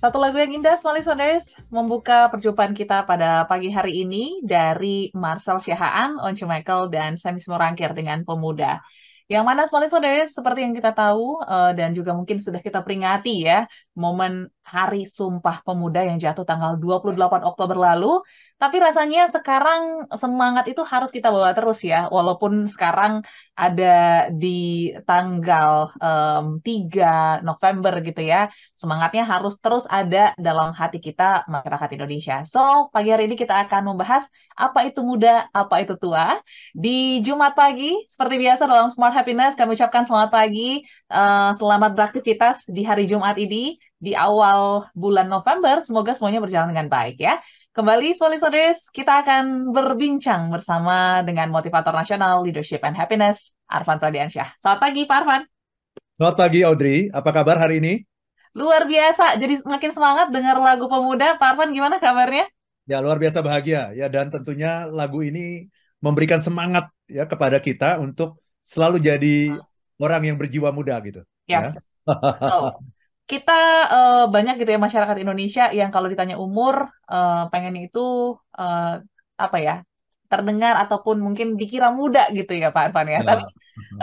[0.00, 5.60] Satu lagu yang indah, Small Listeners, membuka perjumpaan kita pada pagi hari ini dari Marcel
[5.60, 8.80] Siahaan, Once Michael, dan Sami Simorangkir dengan Pemuda.
[9.28, 13.44] Yang mana Small Listeners, seperti yang kita tahu, uh, dan juga mungkin sudah kita peringati
[13.44, 18.22] ya, momen Hari Sumpah Pemuda yang jatuh tanggal 28 Oktober lalu,
[18.60, 23.26] tapi rasanya sekarang semangat itu harus kita bawa terus ya, walaupun sekarang
[23.58, 28.52] ada di tanggal um, 3 November gitu ya.
[28.76, 32.36] Semangatnya harus terus ada dalam hati kita masyarakat Indonesia.
[32.46, 36.38] So, pagi hari ini kita akan membahas apa itu muda, apa itu tua.
[36.76, 42.68] Di Jumat pagi, seperti biasa dalam Smart Happiness, kami ucapkan selamat pagi, uh, selamat beraktivitas
[42.68, 45.84] di hari Jumat ini, di awal bulan November.
[45.84, 47.36] Semoga semuanya berjalan dengan baik ya.
[47.70, 48.42] Kembali, Solis
[48.90, 54.58] kita akan berbincang bersama dengan motivator nasional Leadership and Happiness, Arfan Pradiansyah.
[54.58, 55.42] Selamat pagi, Pak Arfan.
[56.18, 56.98] Selamat pagi, Audrey.
[57.14, 58.02] Apa kabar hari ini?
[58.58, 61.38] Luar biasa, jadi makin semangat dengar lagu pemuda.
[61.38, 62.50] Pak Arfan, gimana kabarnya?
[62.90, 63.94] Ya, luar biasa bahagia.
[63.94, 65.70] Ya, dan tentunya lagu ini
[66.02, 69.60] memberikan semangat ya kepada kita untuk selalu jadi
[70.00, 71.22] orang yang berjiwa muda gitu.
[71.46, 71.76] Yes.
[71.76, 72.18] Ya.
[72.50, 72.74] oh
[73.30, 78.98] kita uh, banyak gitu ya masyarakat Indonesia yang kalau ditanya umur uh, pengen itu uh,
[79.38, 79.74] apa ya
[80.30, 83.12] terdengar ataupun mungkin dikira muda gitu ya Pak Irfan ya.
[83.14, 83.20] ya.
[83.22, 83.42] Tapi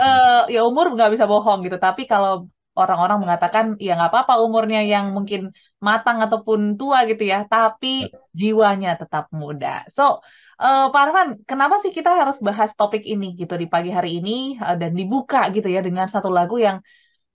[0.00, 1.76] uh, ya umur nggak bisa bohong gitu.
[1.76, 7.44] Tapi kalau orang-orang mengatakan ya nggak apa-apa umurnya yang mungkin matang ataupun tua gitu ya,
[7.44, 8.16] tapi ya.
[8.32, 9.84] jiwanya tetap muda.
[9.92, 10.24] So
[10.58, 14.58] Uh, Pak Arfan, kenapa sih kita harus bahas topik ini gitu di pagi hari ini
[14.58, 16.82] uh, dan dibuka gitu ya dengan satu lagu yang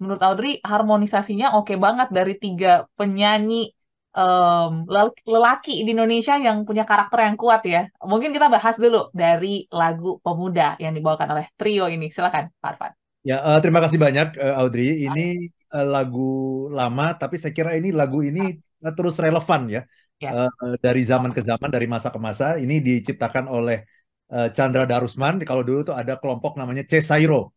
[0.01, 3.71] menurut Audrey harmonisasinya oke okay banget dari tiga penyanyi
[4.13, 4.85] um,
[5.25, 7.89] lelaki di Indonesia yang punya karakter yang kuat ya.
[8.01, 12.13] Mungkin kita bahas dulu dari lagu Pemuda yang dibawakan oleh trio ini.
[12.13, 12.91] Silakan, Pak Arfan.
[13.23, 15.07] Ya, uh, terima kasih banyak uh, Audrey.
[15.07, 19.81] Ini uh, lagu lama, tapi saya kira ini lagu ini uh, terus relevan ya.
[20.21, 20.31] Yes.
[20.31, 22.55] Uh, dari zaman ke zaman, dari masa ke masa.
[22.61, 23.83] Ini diciptakan oleh
[24.31, 25.41] uh, Chandra Darusman.
[25.43, 27.51] Kalau dulu tuh ada kelompok namanya Cesairo.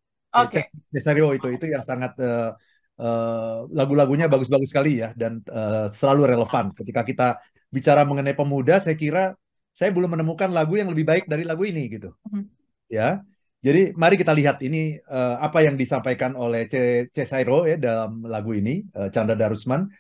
[0.44, 0.50] Oke.
[0.50, 0.64] Okay.
[0.92, 2.52] Cesario itu itu yang sangat uh,
[3.00, 6.72] uh, lagu-lagunya bagus-bagus sekali ya dan uh, selalu relevan.
[6.76, 7.28] Ketika kita
[7.72, 9.32] bicara mengenai pemuda, saya kira
[9.76, 12.12] saya belum menemukan lagu yang lebih baik dari lagu ini gitu.
[12.28, 12.44] Mm-hmm.
[12.88, 13.20] Ya.
[13.60, 17.06] Jadi mari kita lihat ini uh, apa yang disampaikan oleh C.
[17.10, 19.90] Cesairo ya dalam lagu ini uh, Chandra Darusman.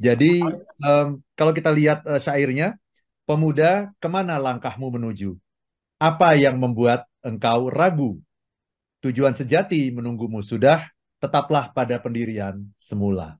[0.00, 0.40] Jadi
[0.80, 2.80] um, kalau kita lihat uh, syairnya,
[3.28, 5.36] pemuda ke mana langkahmu menuju?
[6.00, 8.16] Apa yang membuat engkau ragu
[9.00, 10.84] tujuan sejati menunggumu sudah
[11.20, 13.36] tetaplah pada pendirian semula.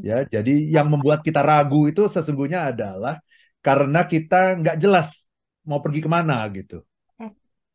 [0.00, 3.20] Ya, jadi yang membuat kita ragu itu sesungguhnya adalah
[3.60, 5.28] karena kita nggak jelas
[5.68, 6.80] mau pergi ke mana gitu.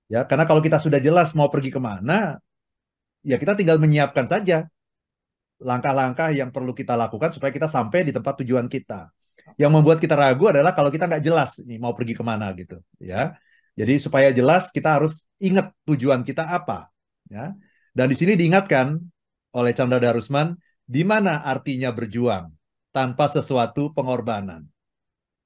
[0.07, 2.39] Ya, karena kalau kita sudah jelas mau pergi ke mana,
[3.21, 4.65] ya kita tinggal menyiapkan saja
[5.59, 9.09] langkah-langkah yang perlu kita lakukan supaya kita sampai di tempat tujuan kita.
[9.55, 12.81] Yang membuat kita ragu adalah kalau kita nggak jelas nih mau pergi ke mana gitu,
[12.99, 13.35] ya.
[13.77, 16.89] Jadi supaya jelas kita harus ingat tujuan kita apa.
[17.27, 17.55] Ya.
[17.91, 18.99] Dan di sini diingatkan
[19.57, 20.53] oleh Chandra Darusman,
[20.85, 22.53] di mana artinya berjuang
[22.93, 24.63] tanpa sesuatu pengorbanan.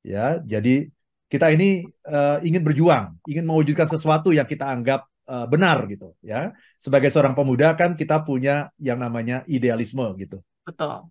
[0.04, 0.92] Ya, jadi
[1.32, 6.52] kita ini uh, ingin berjuang, ingin mewujudkan sesuatu yang kita anggap uh, benar gitu, ya.
[6.78, 10.44] Sebagai seorang pemuda kan kita punya yang namanya idealisme gitu.
[10.68, 11.08] Betul.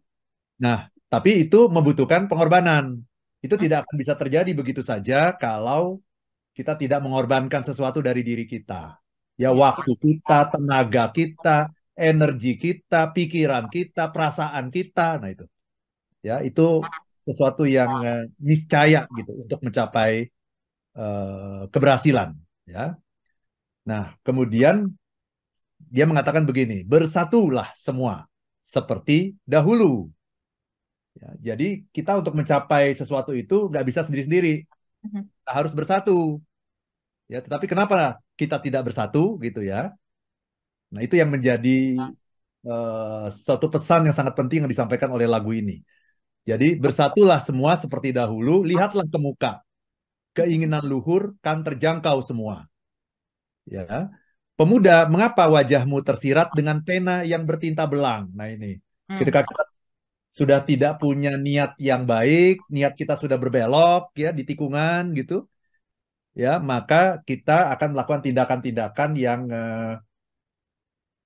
[0.60, 3.00] Nah, tapi itu membutuhkan pengorbanan.
[3.40, 3.62] Itu hmm.
[3.64, 6.04] tidak akan bisa terjadi begitu saja kalau
[6.52, 8.99] kita tidak mengorbankan sesuatu dari diri kita
[9.40, 15.48] ya waktu kita, tenaga kita, energi kita, pikiran kita, perasaan kita, nah itu,
[16.20, 16.84] ya itu
[17.24, 20.28] sesuatu yang uh, niscaya gitu untuk mencapai
[21.00, 22.36] uh, keberhasilan,
[22.68, 23.00] ya.
[23.88, 24.92] Nah kemudian
[25.80, 28.28] dia mengatakan begini, bersatulah semua
[28.60, 30.12] seperti dahulu.
[31.16, 35.22] Ya, jadi kita untuk mencapai sesuatu itu nggak bisa sendiri-sendiri, mm-hmm.
[35.26, 36.38] kita harus bersatu.
[37.30, 39.94] Ya, tetapi kenapa kita tidak bersatu gitu ya.
[40.90, 41.94] Nah, itu yang menjadi
[42.66, 45.78] uh, suatu pesan yang sangat penting yang disampaikan oleh lagu ini.
[46.42, 49.62] Jadi bersatulah semua seperti dahulu, lihatlah ke muka.
[50.34, 52.66] Keinginan luhur kan terjangkau semua.
[53.62, 54.10] Ya.
[54.58, 58.26] Pemuda, mengapa wajahmu tersirat dengan pena yang bertinta belang?
[58.34, 58.82] Nah, ini.
[59.06, 59.22] Hmm.
[59.22, 59.62] Ketika kita
[60.34, 65.46] sudah tidak punya niat yang baik, niat kita sudah berbelok ya di tikungan gitu
[66.40, 70.00] ya maka kita akan melakukan tindakan-tindakan yang uh,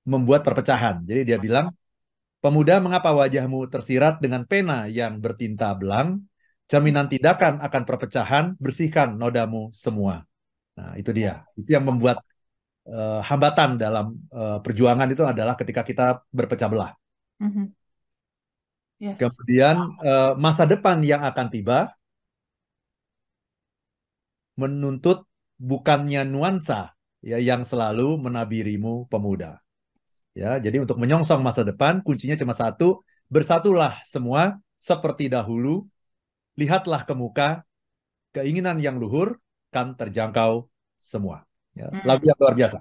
[0.02, 1.06] membuat perpecahan.
[1.08, 1.66] Jadi dia bilang,
[2.42, 6.26] pemuda mengapa wajahmu tersirat dengan pena yang bertinta belang?
[6.64, 10.24] Cerminan tindakan akan perpecahan, bersihkan nodamu semua.
[10.76, 12.24] Nah itu dia, itu yang membuat
[12.88, 16.92] uh, hambatan dalam uh, perjuangan itu adalah ketika kita berpecah belah.
[17.38, 17.66] Mm -hmm.
[19.02, 19.18] Yes.
[19.20, 21.90] Kemudian eh, masa depan yang akan tiba
[24.60, 25.26] menuntut
[25.58, 26.92] bukannya nuansa
[27.24, 29.60] ya yang selalu menabirimu pemuda.
[30.34, 35.86] Ya, jadi untuk menyongsong masa depan kuncinya cuma satu, bersatulah semua seperti dahulu,
[36.58, 37.62] lihatlah ke muka,
[38.34, 39.38] keinginan yang luhur
[39.74, 41.46] kan terjangkau semua.
[41.74, 42.00] Ya, Hmm.
[42.06, 42.78] lagu yang luar biasa.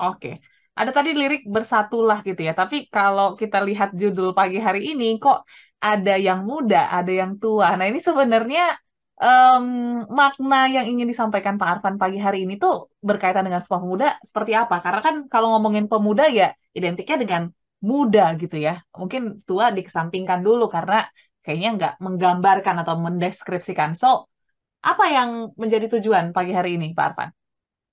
[0.00, 0.28] Oke.
[0.76, 2.52] Ada tadi lirik bersatulah gitu ya.
[2.60, 5.38] Tapi kalau kita lihat judul pagi hari ini, kok
[5.80, 7.66] ada yang muda, ada yang tua.
[7.78, 8.76] Nah, ini sebenarnya
[9.16, 9.64] em,
[10.12, 14.52] makna yang ingin disampaikan Pak Arfan pagi hari ini tuh berkaitan dengan Sumpah Pemuda seperti
[14.52, 14.80] apa?
[14.84, 17.42] Karena kan kalau ngomongin pemuda ya identiknya dengan
[17.80, 18.82] muda gitu ya.
[18.92, 21.08] Mungkin tua dikesampingkan dulu karena
[21.44, 23.94] kayaknya nggak menggambarkan atau mendeskripsikan.
[23.94, 24.26] So,
[24.82, 27.30] apa yang menjadi tujuan pagi hari ini, Pak Arfan?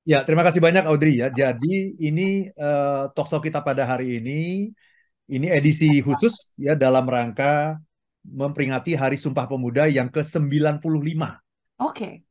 [0.03, 1.31] Ya, terima kasih banyak Audrey ya.
[1.31, 4.67] Jadi ini eh, talkshow kita pada hari ini,
[5.31, 7.79] ini edisi khusus ya dalam rangka
[8.23, 11.21] memperingati Hari Sumpah Pemuda yang ke-95.
[11.79, 12.23] Oke.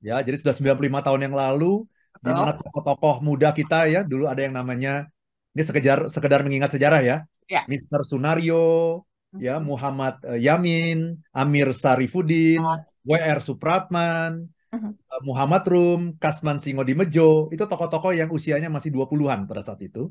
[0.00, 1.84] Ya, jadi sudah 95 tahun yang lalu
[2.20, 5.08] di mana tokoh-tokoh muda kita ya, dulu ada yang namanya
[5.52, 7.16] ini sekedar sekedar mengingat sejarah ya.
[7.50, 7.66] Ya.
[7.66, 8.06] Mr.
[8.06, 9.02] Sunario,
[9.36, 9.64] ya Mhm.
[9.66, 12.78] Muhammad eh, Yamin, Amir Sarifuddin, Oh.
[13.04, 13.40] W.R.
[13.42, 14.90] Supratman, Mhm.
[14.94, 20.08] eh, Muhammad Rum, Kasman Singodimejo, itu tokoh-tokoh yang usianya masih 20-an pada saat itu.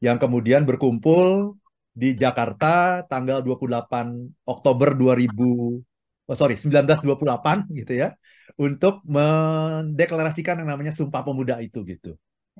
[0.00, 1.59] Yang kemudian berkumpul
[1.90, 5.82] di Jakarta tanggal 28 Oktober 2000
[6.30, 8.14] oh sorry 1928 gitu ya
[8.58, 12.14] untuk mendeklarasikan yang namanya Sumpah Pemuda itu gitu.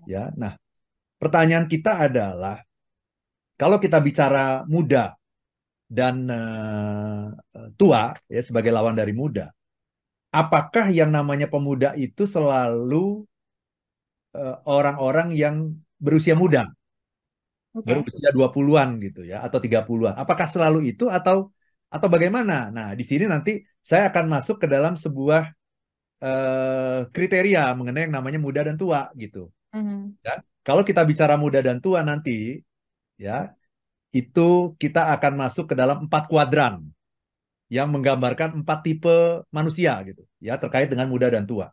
[0.07, 0.31] Ya.
[0.39, 0.55] Nah,
[1.19, 2.63] pertanyaan kita adalah
[3.59, 5.15] kalau kita bicara muda
[5.91, 7.27] dan eh,
[7.75, 9.51] tua ya sebagai lawan dari muda,
[10.31, 13.27] apakah yang namanya pemuda itu selalu
[14.35, 16.71] eh, orang-orang yang berusia muda,
[17.75, 17.87] Oke.
[17.87, 20.15] berusia 20-an gitu ya atau 30-an?
[20.19, 21.51] Apakah selalu itu atau
[21.91, 22.71] atau bagaimana?
[22.75, 25.43] Nah, di sini nanti saya akan masuk ke dalam sebuah
[26.25, 29.51] eh, kriteria mengenai yang namanya muda dan tua gitu.
[29.75, 30.19] Mhm.
[30.27, 30.43] Ya.
[30.67, 32.61] Kalau kita bicara muda dan tua nanti,
[33.17, 33.55] ya
[34.15, 36.83] itu kita akan masuk ke dalam empat kuadran
[37.71, 41.71] yang menggambarkan empat tipe manusia gitu, ya terkait dengan muda dan tua.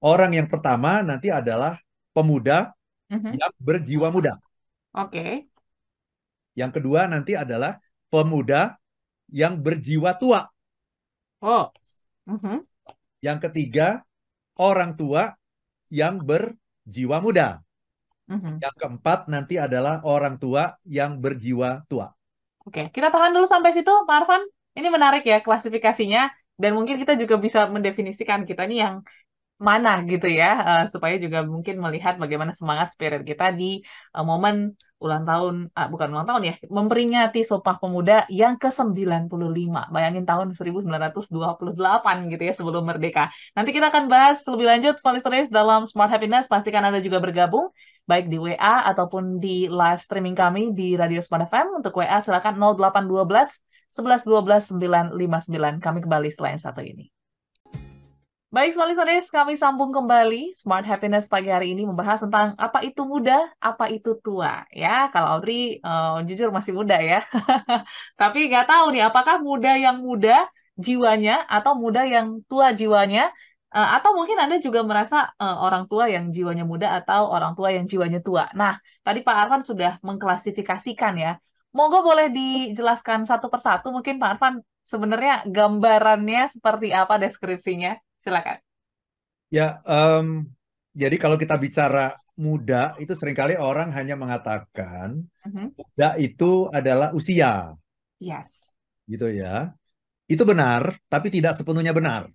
[0.00, 1.76] Orang yang pertama nanti adalah
[2.16, 2.72] pemuda
[3.12, 3.32] Mhm.
[3.38, 4.40] yang berjiwa muda.
[4.96, 5.48] Oke.
[6.56, 7.76] Yang kedua nanti adalah
[8.08, 8.80] pemuda
[9.28, 10.48] yang berjiwa tua.
[11.44, 11.68] Oh.
[12.26, 12.64] Mhm.
[13.20, 14.02] Yang ketiga
[14.56, 15.36] orang tua
[15.92, 17.60] yang berjiwa muda.
[18.26, 18.58] Mhm.
[18.58, 22.10] Yang keempat nanti adalah orang tua yang berjiwa tua.
[22.66, 24.42] Oke, kita tahan dulu sampai situ, Pak Arfan.
[24.74, 26.28] Ini menarik ya klasifikasinya,
[26.58, 28.94] dan mungkin kita juga bisa mendefinisikan kita nih yang
[29.56, 34.74] mana gitu ya, eh, supaya juga mungkin melihat bagaimana semangat spirit kita di eh, momen
[34.96, 39.92] ulang tahun, ah, bukan ulang tahun ya, memperingati Sumpah Pemuda yang ke-95.
[39.92, 43.28] Bayangin tahun 1928 gitu ya, sebelum merdeka.
[43.52, 45.20] Nanti kita akan bahas lebih lanjut, smart
[45.52, 46.48] dalam Smart Happiness.
[46.48, 47.68] Pastikan Anda juga bergabung,
[48.08, 51.82] baik di WA ataupun di live streaming kami di Radio Smart FM.
[51.84, 53.60] Untuk WA silakan 0812
[53.92, 54.76] 11 12
[55.12, 55.84] 959.
[55.84, 57.15] Kami kembali yang satu ini.
[58.56, 60.56] Baik, listeners, kami sambung kembali.
[60.56, 64.64] Smart Happiness pagi hari ini membahas tentang apa itu muda, apa itu tua.
[64.72, 67.20] Ya, kalau Audrey eh, jujur masih muda ya.
[68.20, 70.48] Tapi nggak tahu nih, apakah muda yang muda
[70.80, 73.28] jiwanya atau muda yang tua jiwanya,
[73.76, 77.68] Eh, atau mungkin Anda juga merasa eh, orang tua yang jiwanya muda atau orang tua
[77.76, 78.48] yang jiwanya tua.
[78.56, 78.72] Nah,
[79.04, 81.36] tadi Pak Arfan sudah mengklasifikasikan ya.
[81.76, 84.54] Monggo boleh dijelaskan satu persatu, mungkin Pak Arfan
[84.88, 88.05] sebenarnya gambarannya seperti apa deskripsinya?
[88.26, 88.58] Silakan.
[89.54, 90.50] Ya, em,
[90.90, 95.78] jadi kalau kita bicara muda, itu sering kali orang hanya mengatakan Mhm.
[95.78, 97.78] muda itu adalah usia,
[98.18, 98.66] Yes.
[99.06, 99.70] gitu ya.
[100.26, 102.26] Itu benar, tapi tidak sepenuhnya benar.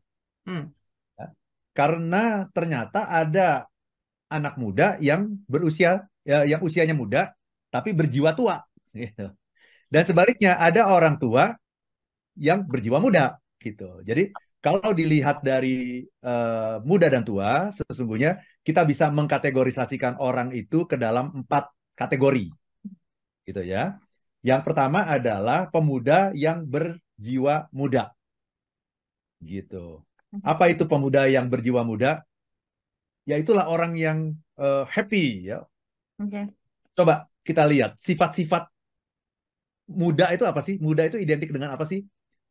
[0.47, 0.71] Hmm.
[1.19, 1.27] Ya.
[1.75, 3.67] Karena ternyata ada
[4.31, 7.35] anak muda yang berusia, ya, yang usianya muda,
[7.67, 8.63] tapi berjiwa tua.
[8.95, 9.27] Gitu.
[9.91, 11.51] Dan sebaliknya ada orang tua
[12.39, 13.99] yang berjiwa muda, gitu.
[14.07, 20.95] Jadi kalau dilihat dari eh, muda dan tua, sesungguhnya kita bisa mengkategorisasikan orang itu ke
[21.01, 22.53] dalam empat kategori,
[23.49, 23.97] gitu ya.
[24.45, 28.13] Yang pertama adalah pemuda yang berjiwa muda,
[29.41, 30.05] gitu.
[30.45, 32.21] Apa itu pemuda yang berjiwa muda?
[33.25, 35.65] Ya itulah orang yang eh, happy, ya.
[36.21, 36.53] Oke.
[36.93, 38.69] Coba kita lihat sifat-sifat
[39.89, 40.77] muda itu apa sih?
[40.77, 42.05] Muda itu identik dengan apa sih?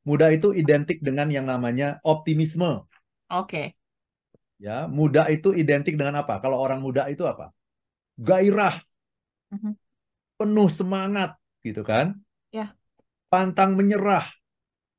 [0.09, 2.85] Muda itu identik dengan yang namanya optimisme.
[3.31, 3.75] Oke.
[4.61, 6.37] Ya, muda itu identik dengan apa?
[6.45, 7.53] Kalau orang muda itu apa?
[8.21, 8.77] Gairah,
[9.51, 9.77] Mhm.
[10.39, 12.17] penuh semangat, gitu kan?
[12.53, 12.75] Ya.
[13.31, 14.27] Pantang menyerah,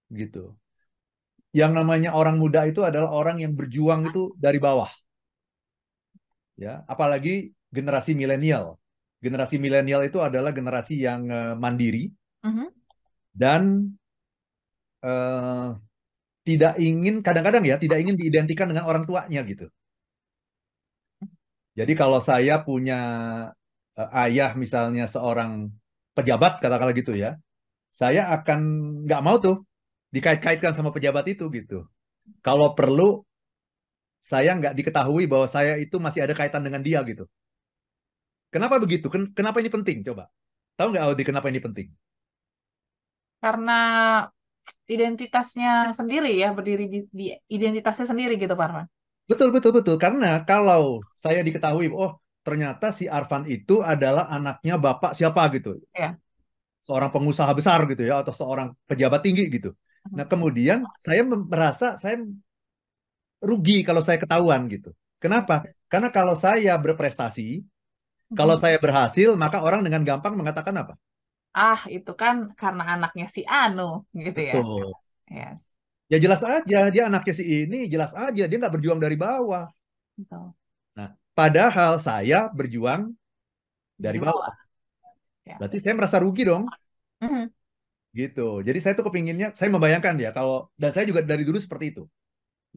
[0.10, 0.56] gitu.
[1.52, 4.88] Yang namanya orang muda itu adalah orang yang berjuang itu dari bawah.
[6.60, 8.78] Ya, apalagi generasi milenial.
[9.22, 12.10] Generasi milenial itu adalah generasi yang uh, mandiri
[12.44, 12.74] Mhm.
[13.32, 13.94] dan
[15.06, 15.78] uh,
[16.48, 19.70] tidak ingin kadang-kadang ya tidak ingin diidentikan dengan orang tuanya gitu.
[21.78, 23.00] Jadi kalau saya punya
[23.98, 25.72] uh, ayah misalnya seorang
[26.18, 27.40] pejabat katakanlah gitu ya,
[27.96, 28.60] saya akan
[29.08, 29.64] nggak mau tuh
[30.12, 31.88] dikait-kaitkan sama pejabat itu gitu.
[32.44, 33.24] Kalau perlu
[34.22, 37.26] saya nggak diketahui bahwa saya itu masih ada kaitan dengan dia gitu.
[38.52, 39.08] Kenapa begitu?
[39.08, 40.04] Ken- Kenapa ini penting?
[40.04, 40.28] Coba.
[40.78, 41.88] Tahu nggak Audi kenapa ini penting?
[43.42, 43.80] Karena
[44.94, 45.70] identitasnya
[46.00, 48.86] sendiri ya, berdiri di, di identitasnya sendiri gitu, Pak Arman.
[49.30, 49.96] Betul, betul, betul.
[50.04, 50.84] Karena kalau
[51.24, 52.12] saya diketahui, oh
[52.46, 55.70] ternyata si Arfan itu adalah anaknya bapak siapa gitu.
[55.96, 56.18] Ya.
[56.88, 59.70] Seorang pengusaha besar gitu ya, atau seorang pejabat tinggi gitu.
[60.18, 62.18] Nah kemudian saya merasa saya
[63.42, 64.90] rugi kalau saya ketahuan gitu.
[65.22, 65.66] Kenapa?
[65.92, 67.62] Karena kalau saya berprestasi,
[68.38, 68.64] kalau Mhm.
[68.64, 70.96] saya berhasil, maka orang dengan gampang mengatakan apa?
[71.60, 73.82] Ah, itu kan karena anaknya si Anu,
[74.24, 74.56] gitu ya.
[74.56, 74.94] Betul.
[75.36, 75.62] Yes,
[76.12, 79.66] Ya jelas aja, dia anaknya si ini, jelas aja dia nggak berjuang dari bawah.
[80.18, 80.54] betul.
[80.98, 83.12] Nah, padahal saya berjuang
[83.98, 84.54] dari Dari bawah.
[85.46, 85.58] Ya.
[85.60, 86.64] Berarti saya merasa rugi dong.
[87.22, 87.52] Mhm.
[88.12, 88.60] gitu.
[88.68, 92.04] Jadi saya tuh kepinginnya, saya membayangkan ya kalau dan saya juga dari dulu seperti itu.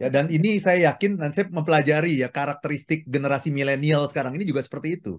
[0.00, 4.62] Ya dan ini saya yakin dan saya mempelajari ya karakteristik generasi milenial sekarang ini juga
[4.66, 5.19] seperti itu.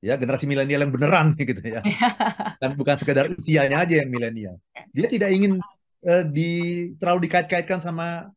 [0.00, 1.84] Ya generasi milenial yang beneran gitu ya.
[2.60, 4.56] Dan bukan sekedar usianya aja yang milenial.
[4.96, 5.60] Dia tidak ingin
[6.04, 6.50] eh, di
[7.00, 8.28] terlalu dikait-kaitkan sama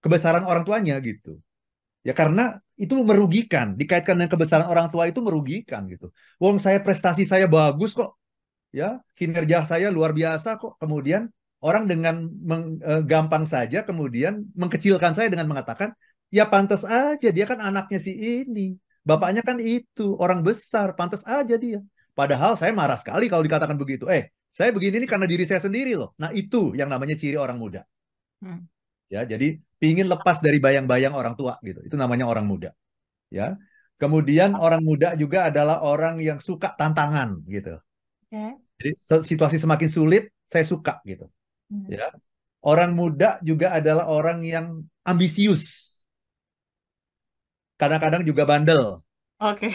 [0.00, 1.38] kebesaran orang tuanya gitu.
[2.06, 6.10] Ya karena itu merugikan, dikaitkan dengan kebesaran orang tua itu merugikan gitu.
[6.40, 8.16] Wong saya prestasi saya bagus kok,
[8.74, 10.76] ya kinerja saya luar biasa kok.
[10.82, 11.28] Kemudian
[11.64, 15.92] orang dengan meng- eh, gampang saja kemudian mengkecilkan saya dengan mengatakan,
[16.32, 21.56] ya pantas aja dia kan anaknya si ini, bapaknya kan itu orang besar, pantas aja
[21.56, 21.80] dia.
[22.12, 24.06] Padahal saya marah sekali kalau dikatakan begitu.
[24.10, 26.12] Eh, saya begini ini karena diri saya sendiri loh.
[26.18, 27.86] Nah itu yang namanya ciri orang muda.
[28.42, 28.66] Hmm.
[29.10, 31.82] Ya, jadi pingin lepas dari bayang-bayang orang tua gitu.
[31.82, 32.70] Itu namanya orang muda.
[33.30, 33.58] Ya.
[34.00, 37.76] Kemudian orang muda juga adalah orang yang suka tantangan gitu.
[38.30, 38.56] Oke.
[38.80, 38.90] Jadi
[39.28, 41.28] situasi semakin sulit, saya suka gitu.
[41.68, 41.88] Mhm.
[41.90, 42.08] Ya.
[42.60, 45.89] Orang muda juga adalah orang yang ambisius.
[47.80, 49.00] Kadang-kadang juga bandel,
[49.40, 49.72] Oke.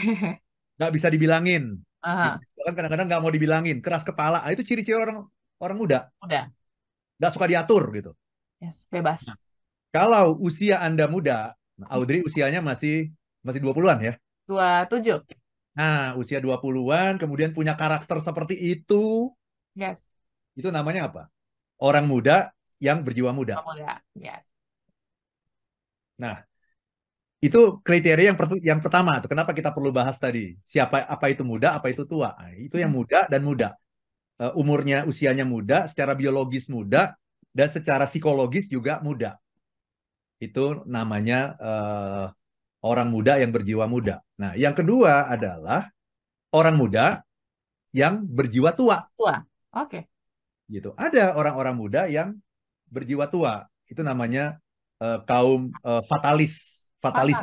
[0.77, 1.81] nggak bisa dibilangin.
[2.05, 2.37] Aha.
[2.37, 4.45] Bahkan kadang-kadang nggak mau dibilangin, keras kepala.
[4.45, 5.25] Ah, itu ciri-ciri orang
[5.57, 6.45] orang muda, udah.
[7.17, 8.11] nggak suka diatur gitu.
[8.61, 9.25] Yes, bebas.
[9.25, 9.37] Nah.
[9.89, 13.09] Kalau usia Anda muda, nah, Audrey usianya masih
[13.41, 14.13] masih 20-an ya.
[14.45, 15.25] 27.
[15.73, 19.33] Nah, usia 20-an kemudian punya karakter seperti itu,
[19.73, 20.13] Yes.
[20.53, 21.23] itu namanya apa?
[21.81, 23.59] Orang muda yang berjiwa muda.
[23.59, 23.97] Pemuda.
[24.15, 24.45] Yes.
[26.15, 26.43] Nah,
[27.45, 28.37] itu kriteria yang
[28.69, 29.29] yang pertama tuh.
[29.33, 30.43] Kenapa kita perlu bahas tadi?
[30.71, 32.29] Siapa apa itu muda, apa itu tua?
[32.39, 32.99] Nah, itu yang Hmm.
[32.99, 33.69] muda dan muda.
[34.43, 37.15] Eh, umurnya, usianya muda, secara biologis muda
[37.57, 39.31] dan secara psikologis juga muda.
[40.41, 42.25] Itu namanya eh,
[42.85, 44.21] orang muda yang berjiwa muda.
[44.41, 45.89] Nah, yang kedua adalah
[46.53, 47.05] orang muda
[47.95, 48.97] yang berjiwa tua.
[49.17, 49.35] Tua.
[49.75, 50.07] Oke.
[50.65, 50.97] gitu.
[50.97, 52.33] Ada orang-orang muda yang
[52.89, 53.69] berjiwa tua.
[53.85, 54.57] Itu namanya
[55.01, 57.39] eh, kaum eh, fatalis, fatalis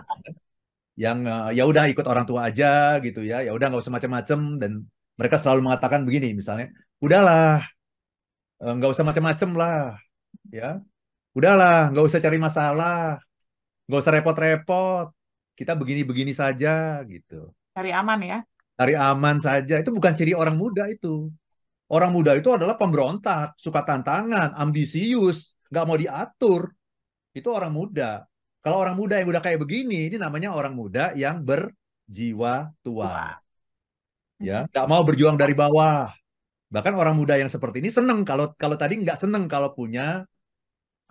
[0.98, 3.40] yang eh, ya udah ikut orang tua aja gitu ya.
[3.46, 4.72] Ya udah nggak usah macam-macam dan
[5.16, 7.62] mereka selalu mengatakan begini misalnya, udahlah
[8.60, 9.80] eh, nggak usah macam-macam lah,
[10.50, 10.82] ya.
[11.32, 13.16] Udahlah, nggak usah cari masalah,
[13.88, 15.06] nggak usah repot-repot.
[15.52, 17.52] Kita begini-begini saja gitu.
[17.76, 18.38] Cari aman ya.
[18.76, 19.80] Cari aman saja.
[19.80, 21.32] Itu bukan ciri orang muda itu.
[21.92, 26.72] Orang muda itu adalah pemberontak, suka tantangan, ambisius, nggak mau diatur.
[27.36, 28.24] Itu orang muda.
[28.62, 33.42] Kalau orang muda yang udah kayak begini, ini namanya orang muda yang berjiwa tua.
[34.42, 36.10] Ya, nggak mau berjuang dari bawah.
[36.74, 40.26] Bahkan orang muda yang seperti ini seneng kalau kalau tadi nggak seneng kalau punya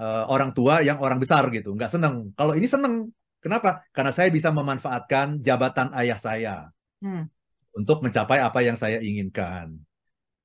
[0.01, 2.15] eh, orang tua yang orang besar gitu, nggak seneng.
[2.37, 3.09] Kalau ini seneng.
[3.41, 3.81] Kenapa?
[3.89, 6.55] Karena saya bisa memanfaatkan jabatan ayah saya
[7.01, 7.25] Hmm.
[7.73, 9.73] untuk mencapai apa yang saya inginkan.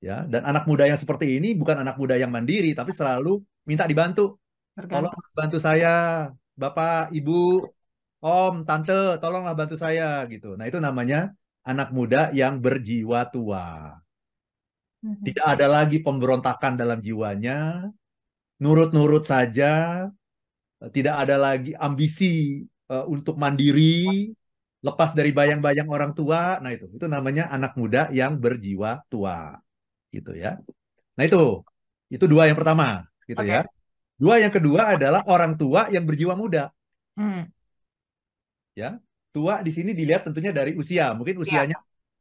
[0.01, 3.85] Ya, dan anak muda yang seperti ini bukan anak muda yang mandiri, tapi selalu minta
[3.89, 4.37] dibantu.
[4.77, 5.89] Tolong bantu saya,
[6.61, 7.33] Bapak, Ibu,
[8.21, 10.57] Om, Tante, tolonglah bantu saya gitu.
[10.57, 11.17] Nah, itu namanya
[11.69, 13.93] anak muda yang berjiwa tua.
[15.05, 15.21] Mhm.
[15.21, 17.85] Tidak ada lagi pemberontakan dalam jiwanya,
[18.61, 20.05] nurut-nurut saja,
[20.95, 24.29] tidak ada lagi ambisi eh, untuk mandiri,
[24.81, 26.61] lepas dari bayang-bayang orang tua.
[26.61, 29.57] Nah, itu itu namanya anak muda yang berjiwa tua.
[30.13, 30.57] Gitu ya.
[31.17, 31.61] Nah, itu
[32.13, 33.05] itu dua yang pertama.
[33.27, 33.51] gitu Oke.
[33.51, 33.61] ya.
[34.17, 36.73] Dua yang kedua adalah orang tua yang berjiwa muda.
[37.17, 37.49] Hmm.
[38.77, 39.01] Ya,
[39.33, 41.13] tua di sini dilihat tentunya dari usia.
[41.17, 41.43] Mungkin Ya.
[41.43, 41.77] usianya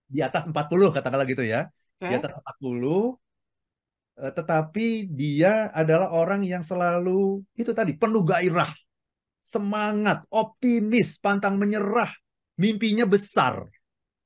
[0.09, 1.69] di atas 40 katakanlah gitu ya.
[2.01, 2.17] Di Oke.
[2.21, 3.19] atas 40
[4.21, 8.71] eh, tetapi dia adalah orang yang selalu itu tadi penuh gairah,
[9.45, 12.11] semangat, optimis, pantang menyerah,
[12.61, 13.67] mimpinya besar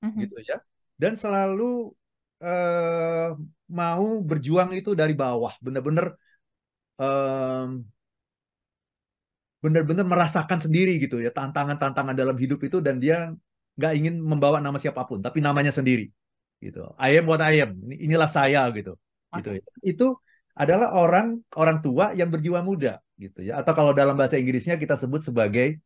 [0.02, 0.20] Mhm.
[0.24, 0.58] gitu ya.
[1.00, 1.92] Dan selalu
[2.40, 3.30] eh,
[3.68, 6.16] mau berjuang itu dari bawah, benar-benar
[7.00, 7.70] em,
[9.60, 13.28] benar-benar merasakan sendiri gitu ya tantangan-tantangan dalam hidup itu dan dia
[13.76, 16.08] nggak ingin membawa nama siapa pun tapi namanya sendiri
[16.64, 18.96] gitu I am what I am Ini- inilah saya gitu
[19.36, 19.60] gitu Oke.
[19.60, 19.64] ya.
[19.84, 20.06] itu
[20.56, 24.96] adalah orang orang tua yang berjiwa muda gitu ya atau kalau dalam bahasa Inggrisnya kita
[24.96, 25.76] sebut sebagai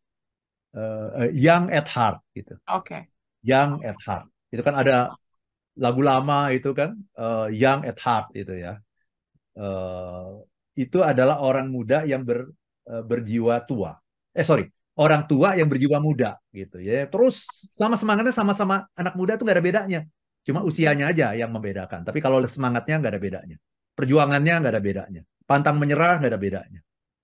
[0.75, 3.11] eh, young at heart gitu Oke.
[3.42, 5.11] young at heart itu kan ada
[5.75, 8.78] lagu lama itu kan eh, young at heart itu ya
[10.75, 12.50] itu adalah orang muda yang ber,
[12.90, 13.95] eh, berjiwa tua.
[14.35, 14.66] Eh sorry,
[14.99, 17.07] orang tua yang berjiwa muda gitu ya.
[17.11, 20.00] Terus sama semangatnya sama-sama anak muda tuh nggak ada bedanya.
[20.45, 22.04] Cuma usianya aja yang membedakan.
[22.04, 23.57] Tapi kalau semangatnya nggak ada bedanya.
[23.95, 25.23] Perjuangannya nggak ada bedanya.
[25.47, 26.81] Pantang menyerah nggak ada bedanya.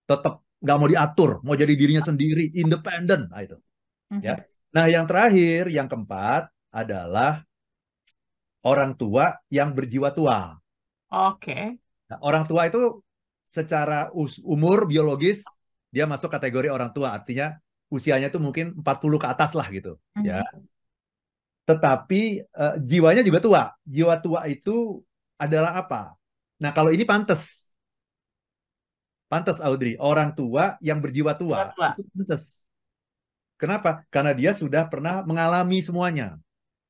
[0.06, 3.28] Tetap nggak mau diatur, mau jadi dirinya sendiri, independen.
[3.32, 3.56] Nah, itu
[4.10, 4.22] Mhm.
[4.22, 4.34] ya.
[4.76, 7.42] Nah yang terakhir, yang keempat adalah
[8.64, 10.38] orang tua yang berjiwa tua.
[11.10, 11.78] Oke.
[12.10, 13.00] Nah, orang tua itu
[13.50, 15.42] secara us- umur biologis
[15.90, 17.58] dia masuk kategori orang tua, artinya
[17.90, 20.46] usianya itu mungkin 40 ke atas lah gitu, ya.
[20.46, 20.70] Mhm.
[21.66, 23.62] Tetapi eh, jiwanya juga tua.
[23.82, 25.02] Jiwa tua itu
[25.38, 26.14] adalah apa?
[26.62, 27.74] Nah, kalau ini pantas.
[29.30, 31.94] Pantas Audrey, orang tua yang berjiwa tua tua.
[31.94, 32.66] itu pantas.
[33.54, 34.02] Kenapa?
[34.10, 36.34] Karena dia sudah pernah mengalami semuanya.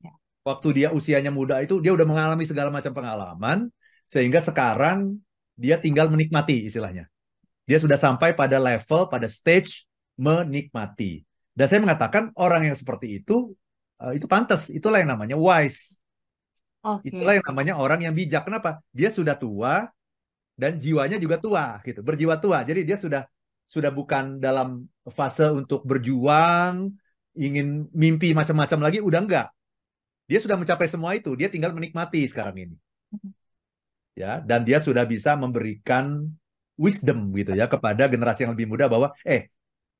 [0.00, 0.12] Ya.
[0.48, 3.68] Waktu dia usianya muda itu dia udah mengalami segala macam pengalaman
[4.08, 5.20] sehingga sekarang
[5.60, 7.04] dia tinggal menikmati istilahnya.
[7.68, 9.84] Dia sudah sampai pada level, pada stage
[10.16, 11.20] menikmati.
[11.52, 13.52] Dan saya mengatakan orang yang seperti itu
[14.00, 16.00] eh, itu pantas, itulah yang namanya wise.
[16.80, 17.12] Oke.
[17.12, 18.48] Itulah yang namanya orang yang bijak.
[18.48, 18.80] Kenapa?
[18.88, 19.84] Dia sudah tua
[20.56, 22.64] dan jiwanya juga tua gitu, berjiwa tua.
[22.64, 23.28] Jadi dia sudah
[23.68, 26.90] sudah bukan dalam fase untuk berjuang,
[27.36, 29.46] ingin mimpi macam-macam lagi, udah enggak.
[30.26, 32.76] Dia sudah mencapai semua itu, dia tinggal menikmati sekarang ini.
[34.20, 36.28] Ya, dan dia sudah bisa memberikan
[36.76, 39.48] wisdom gitu ya kepada generasi yang lebih muda bahwa eh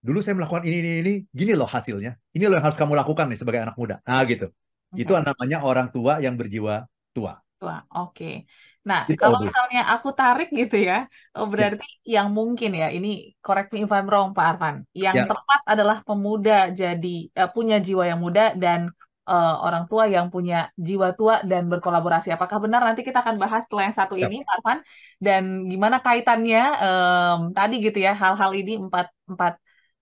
[0.01, 2.13] dulu saya melakukan ini ini ini gini loh hasilnya.
[2.37, 3.97] Ini loh yang harus kamu lakukan nih sebagai anak muda.
[4.05, 4.53] Nah, gitu.
[4.93, 5.01] Oke.
[5.05, 6.85] Itu namanya orang tua yang berjiwa
[7.17, 7.41] tua.
[7.61, 7.77] Tua.
[7.97, 8.49] Oke.
[8.81, 11.05] Nah, Gitu, kalau misalnya aku tarik gitu ya,
[11.37, 14.77] oh, Ya, berarti yang mungkin ya, ini correct me if I'm wrong, Pak Arfan.
[14.97, 18.89] Yang ya, tepat adalah pemuda jadi eh, punya jiwa yang muda dan
[19.33, 20.55] eh, orang tua yang punya
[20.87, 22.29] jiwa tua dan berkolaborasi.
[22.37, 22.81] Apakah benar?
[22.87, 24.27] Nanti kita akan bahas setelah yang satu ya.
[24.27, 24.79] ini, Arfan.
[25.25, 29.53] Dan gimana kaitannya em, tadi gitu ya, hal-hal ini empat empat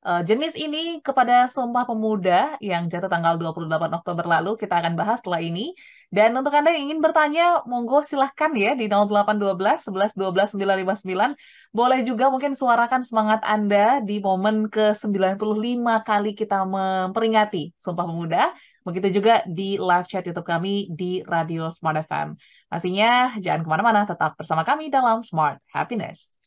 [0.06, 4.54] eh, jenis ini kepada Sumpah Pemuda yang jatuh tanggal 28 Oktober lalu.
[4.60, 5.74] Kita akan bahas setelah ini.
[6.08, 11.36] Dan untuk Anda yang ingin bertanya, monggo silahkan ya di 0812 11 12 959.
[11.76, 18.56] Boleh juga mungkin suarakan semangat Anda di momen ke-95 kali kita memperingati Sumpah Pemuda.
[18.88, 22.40] Begitu juga di live chat YouTube kami di Radio Smart FM.
[22.72, 26.37] Pastinya jangan ke mana-mana, tetap bersama kami dalam Smart Happiness.